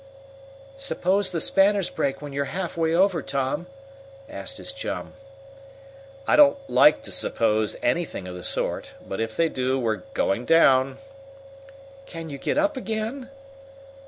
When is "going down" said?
10.15-10.97